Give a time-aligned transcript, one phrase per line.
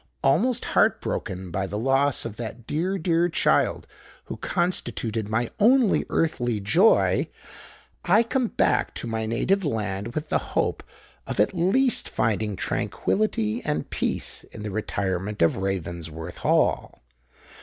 [0.23, 3.85] Almost heart broken by the loss of that dear, dear child
[4.23, 7.27] who constituted my only earthly joy,
[8.03, 10.81] I come back to my native land with the hope
[11.27, 17.03] of at least finding tranquillity and peace in the retirement of Ravensworth Hall.